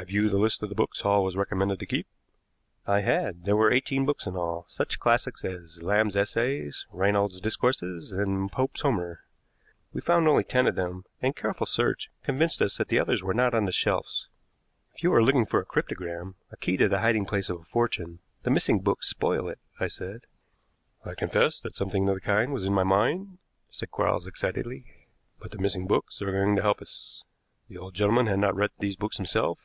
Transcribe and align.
Have 0.00 0.08
you 0.08 0.30
the 0.30 0.38
list 0.38 0.62
of 0.62 0.70
the 0.70 0.74
books 0.74 1.02
Hall 1.02 1.22
was 1.22 1.36
recommended 1.36 1.78
to 1.80 1.84
keep?" 1.84 2.06
I 2.86 3.02
had. 3.02 3.44
There 3.44 3.54
were 3.54 3.70
eighteen 3.70 4.06
books 4.06 4.24
in 4.24 4.34
all, 4.34 4.64
such 4.66 4.98
classics 4.98 5.44
as 5.44 5.82
"Lamb's 5.82 6.16
Essays," 6.16 6.86
"Reynold's 6.90 7.38
Discourses," 7.38 8.10
and 8.10 8.50
"Pope's 8.50 8.80
Homer." 8.80 9.20
We 9.92 10.00
found 10.00 10.26
only 10.26 10.42
ten 10.42 10.66
of 10.66 10.74
them, 10.74 11.04
and 11.20 11.36
careful 11.36 11.66
search 11.66 12.08
convinced 12.22 12.62
us 12.62 12.78
that 12.78 12.88
the 12.88 12.98
others 12.98 13.22
were 13.22 13.34
not 13.34 13.52
on 13.52 13.66
the 13.66 13.72
shelves. 13.72 14.26
"If 14.94 15.02
you 15.02 15.12
are 15.12 15.22
looking 15.22 15.44
for 15.44 15.60
a 15.60 15.66
cryptogram 15.66 16.34
a 16.50 16.56
key 16.56 16.78
to 16.78 16.88
the 16.88 17.00
hiding 17.00 17.26
place 17.26 17.50
of 17.50 17.60
a 17.60 17.64
fortune 17.64 18.20
the 18.42 18.50
missing 18.50 18.80
books 18.80 19.06
spoil 19.10 19.50
it," 19.50 19.58
I 19.78 19.88
said. 19.88 20.22
"I 21.04 21.12
confess 21.14 21.60
that 21.60 21.74
something 21.74 22.08
of 22.08 22.14
the 22.14 22.20
kind 22.22 22.54
was 22.54 22.64
in 22.64 22.72
my 22.72 22.84
mind," 22.84 23.36
said 23.70 23.90
Quarks 23.90 24.26
excitedly, 24.26 24.86
"but 25.38 25.50
the 25.50 25.58
missing 25.58 25.86
books 25.86 26.22
are 26.22 26.32
going 26.32 26.56
to 26.56 26.62
help 26.62 26.80
us. 26.80 27.22
The 27.68 27.76
old 27.76 27.92
gentleman 27.94 28.28
had 28.28 28.38
not 28.38 28.56
read 28.56 28.70
these 28.78 28.96
books 28.96 29.18
himself. 29.18 29.58